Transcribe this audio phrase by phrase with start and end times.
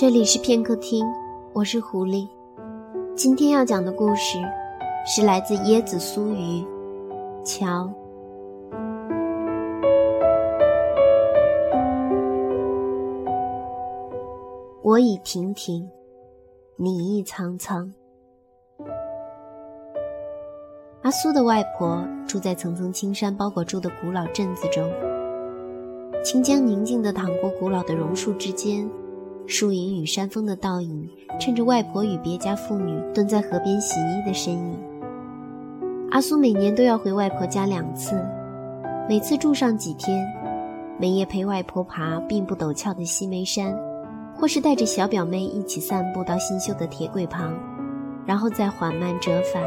[0.00, 1.04] 这里是片刻听，
[1.52, 2.28] 我是狐狸。
[3.16, 4.38] 今天要讲的故事
[5.04, 6.64] 是来自椰子酥鱼。
[7.44, 7.90] 瞧，
[14.82, 15.90] 我已亭亭，
[16.76, 17.92] 你亦苍苍。
[21.02, 24.88] 阿苏的外婆住在层层青山包裹住的古老镇子中，
[26.22, 28.88] 清江宁静地淌过古老的榕树之间。
[29.50, 31.08] 树影与山峰的倒影，
[31.40, 34.78] 衬着外婆与别家妇女蹲在河边洗衣的身影。
[36.10, 38.22] 阿苏每年都要回外婆家两次，
[39.08, 40.22] 每次住上几天，
[41.00, 43.74] 每夜陪外婆爬并不陡峭的西梅山，
[44.34, 47.58] 或是带着小表妹一起散步到新修的铁轨旁，
[48.26, 49.62] 然后再缓慢折返。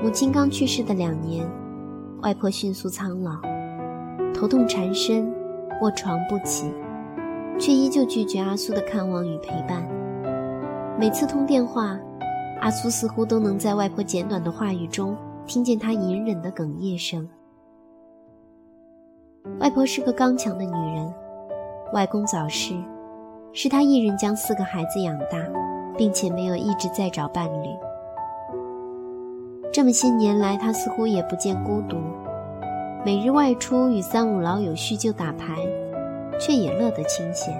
[0.00, 1.44] 母亲刚去世的两年，
[2.22, 3.32] 外婆迅速苍老，
[4.32, 5.28] 头痛缠身，
[5.82, 6.72] 卧床不起。
[7.58, 9.82] 却依旧拒绝阿苏的看望与陪伴。
[10.98, 11.98] 每次通电话，
[12.60, 17.28] 阿苏似乎都能在外婆简短的话语中听见她隐忍的哽咽声。
[19.60, 21.12] 外婆是个刚强的女人，
[21.92, 22.74] 外公早逝，
[23.52, 25.38] 是她一人将四个孩子养大，
[25.96, 27.68] 并且没有一直在找伴侣。
[29.72, 31.96] 这么些年来，她似乎也不见孤独，
[33.04, 35.56] 每日外出与三五老友叙旧打牌。
[36.38, 37.54] 却也乐得清闲。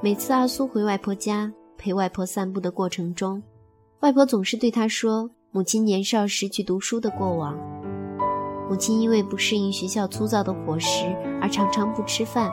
[0.00, 3.42] 每次阿苏回外婆家陪外婆散步的过程中，
[4.00, 7.58] 外婆总是对他说：“母亲年少时去读书的过往。
[8.70, 11.04] 母亲因为不适应学校粗糙的伙食
[11.42, 12.50] 而常常不吃饭。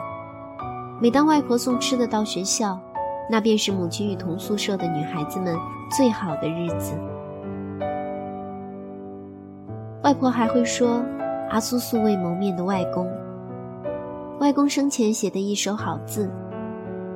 [1.00, 2.78] 每当外婆送吃的到学校。”
[3.28, 5.56] 那便是母亲与同宿舍的女孩子们
[5.96, 6.94] 最好的日子。
[10.02, 11.02] 外婆还会说，
[11.50, 13.10] 阿苏素未谋面的外公。
[14.38, 16.30] 外公生前写的一手好字，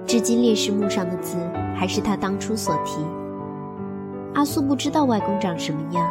[0.07, 1.37] 至今烈士墓上的字
[1.77, 3.05] 还是他当初所题。
[4.35, 6.11] 阿苏不知道外公长什么样，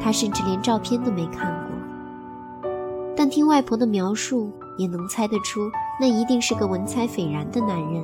[0.00, 2.70] 他甚至连照片都没看过。
[3.16, 5.70] 但听外婆的描述，也能猜得出，
[6.00, 8.02] 那一定是个文采斐然的男人。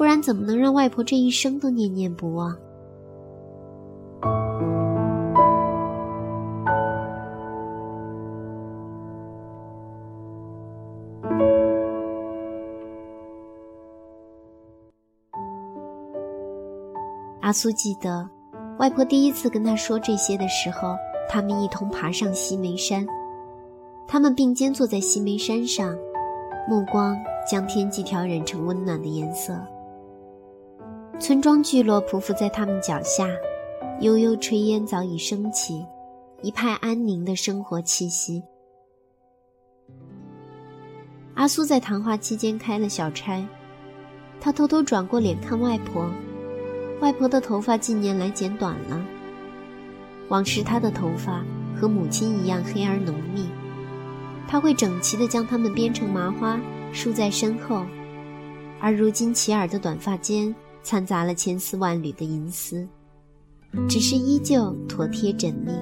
[0.00, 2.56] 不然怎么能让外婆这一生都念念不忘？
[17.42, 18.26] 阿苏记得，
[18.78, 20.96] 外婆第一次跟他说这些的时候，
[21.28, 23.06] 他们一同爬上西梅山，
[24.08, 25.94] 他们并肩坐在西梅山上，
[26.66, 27.14] 目光
[27.46, 29.54] 将天际调染成温暖的颜色。
[31.20, 33.28] 村庄聚落匍匐在他们脚下，
[34.00, 35.84] 悠悠炊烟早已升起，
[36.40, 38.42] 一派安宁的生活气息。
[41.34, 43.46] 阿苏在谈话期间开了小差，
[44.40, 46.10] 他偷偷转过脸看外婆，
[47.02, 48.98] 外婆的头发近年来剪短了。
[50.28, 51.44] 往时她的头发
[51.78, 53.46] 和母亲一样黑而浓密，
[54.48, 56.58] 她会整齐地将它们编成麻花
[56.92, 57.84] 梳在身后，
[58.80, 60.54] 而如今齐耳的短发间。
[60.82, 62.86] 掺杂了千丝万缕的银丝，
[63.88, 65.72] 只是依旧妥帖缜密。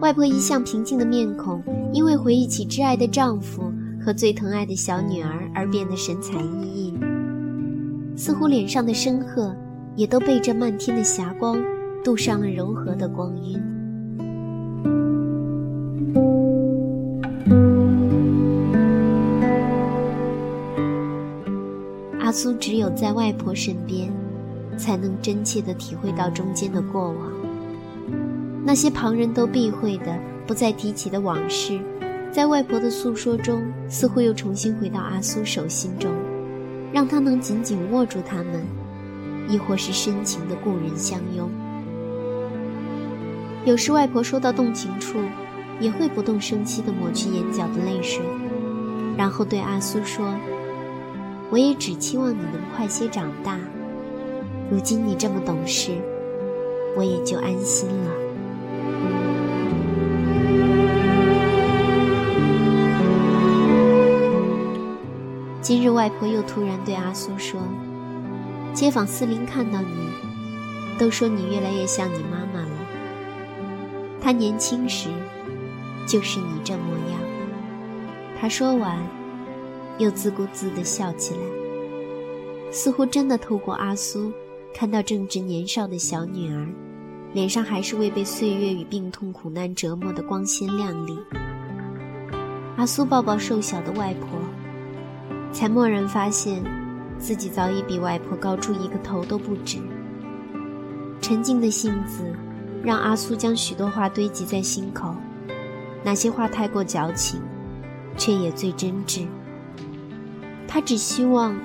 [0.00, 1.62] 外婆一向平静的面孔，
[1.92, 3.72] 因为回忆起挚爱的丈夫
[4.04, 9.54] 和最疼爱的小女儿而变得神采奕奕，似乎脸上的深刻
[9.94, 11.58] 也都被这漫天的霞光
[12.04, 13.75] 镀上了柔和的光晕。
[22.36, 24.12] 苏只有在外婆身边，
[24.76, 27.32] 才能真切地体会到中间的过往。
[28.62, 30.14] 那些旁人都避讳的、
[30.46, 31.80] 不再提起的往事，
[32.30, 36.10] 在外婆的诉说中，似乎又重新回到阿苏手心中，
[36.92, 38.62] 让他能紧紧握住他们，
[39.48, 41.48] 亦或是深情的故人相拥。
[43.64, 45.16] 有时外婆说到动情处，
[45.80, 48.22] 也会不动声息地抹去眼角的泪水，
[49.16, 50.34] 然后对阿苏说。
[51.50, 53.58] 我也只期望你能快些长大。
[54.70, 55.92] 如今你这么懂事，
[56.96, 58.10] 我也就安心了。
[65.62, 67.60] 今日外婆又突然对阿苏说
[68.74, 70.10] ：“街坊四邻看到你，
[70.98, 72.70] 都说你越来越像你妈妈了。
[74.20, 75.08] 她年轻时，
[76.06, 77.20] 就是你这模样。”
[78.40, 79.15] 她说完。
[79.98, 81.40] 又自顾自地笑起来，
[82.70, 84.32] 似乎真的透过阿苏
[84.74, 86.66] 看到正值年少的小女儿，
[87.32, 91.18] 脸上还是未被岁月与病痛苦难折磨的光鲜亮丽。
[92.76, 94.38] 阿苏抱抱瘦小的外婆，
[95.50, 96.62] 才蓦然发现，
[97.18, 99.78] 自己早已比外婆高出一个头都不止。
[101.22, 102.22] 沉静的性子，
[102.84, 105.14] 让阿苏将许多话堆积在心口，
[106.04, 107.40] 那些话太过矫情，
[108.18, 109.26] 却也最真挚。
[110.68, 111.56] 他只希望。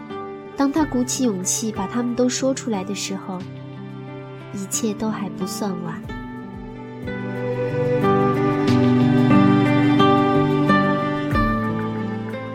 [0.57, 3.39] 当他鼓起勇气把他们都说出来的时候，
[4.53, 5.99] 一切都还不算晚。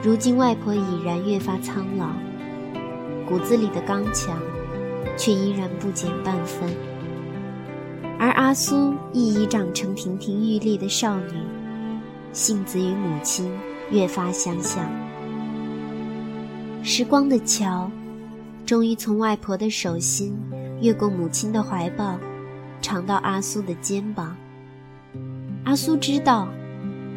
[0.02, 2.10] 如今外婆已然越发苍老，
[3.28, 4.38] 骨子里的刚强
[5.16, 6.70] 却依然不减半分，
[8.20, 11.32] 而阿苏亦已长成亭亭玉立的少女，
[12.32, 13.50] 性子与母亲
[13.90, 14.88] 越发相像。
[16.88, 17.90] 时光的桥，
[18.64, 20.38] 终于从外婆的手心
[20.80, 22.16] 越过母亲的怀抱，
[22.80, 24.36] 长到阿苏的肩膀。
[25.64, 26.46] 阿苏知道，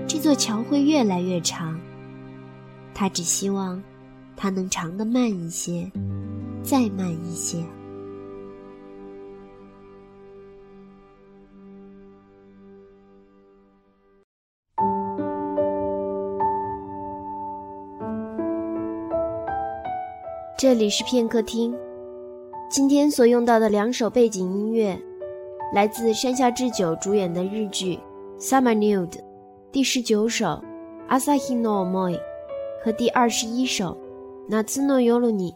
[0.08, 1.80] 这座桥会越来越长。
[2.96, 3.80] 他只希望，
[4.36, 5.90] 它能长得慢一些，
[6.64, 7.64] 再慢一些。
[20.60, 21.74] 这里是片刻听，
[22.70, 25.02] 今天所用到的两首背景音乐，
[25.74, 27.96] 来自山下智久主演的日剧
[28.38, 29.08] 《Summer Nude》
[29.72, 30.46] 第十九首
[31.10, 32.12] 《Asahi no Moi》
[32.84, 33.98] 和第二十一首
[34.54, 35.54] 《Natsu no Yoru ni》。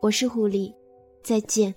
[0.00, 0.72] 我是狐狸，
[1.24, 1.74] 再见。